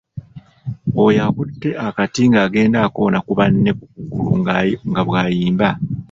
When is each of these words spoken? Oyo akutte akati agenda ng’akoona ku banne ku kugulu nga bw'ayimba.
Oyo 1.03 1.19
akutte 1.27 1.69
akati 1.87 2.21
agenda 2.43 2.77
ng’akoona 2.81 3.19
ku 3.25 3.31
banne 3.39 3.71
ku 3.79 3.83
kugulu 3.93 4.31
nga 4.89 5.01
bw'ayimba. 5.07 5.69